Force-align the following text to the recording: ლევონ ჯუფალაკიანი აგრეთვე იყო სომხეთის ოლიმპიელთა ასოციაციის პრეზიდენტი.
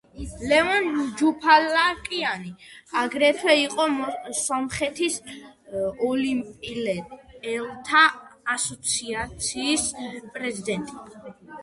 ლევონ 0.51 0.85
ჯუფალაკიანი 1.17 2.53
აგრეთვე 3.01 3.55
იყო 3.65 3.85
სომხეთის 4.39 5.19
ოლიმპიელთა 6.09 8.05
ასოციაციის 8.55 9.89
პრეზიდენტი. 10.37 11.05